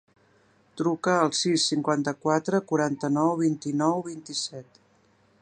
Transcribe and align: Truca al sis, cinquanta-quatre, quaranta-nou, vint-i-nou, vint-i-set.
Truca 0.79 1.17
al 1.25 1.33
sis, 1.39 1.67
cinquanta-quatre, 1.73 2.63
quaranta-nou, 2.73 3.31
vint-i-nou, 3.47 4.03
vint-i-set. 4.13 4.83